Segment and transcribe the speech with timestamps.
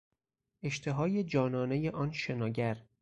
[0.63, 2.85] اشتهای جانانهی آن شناگر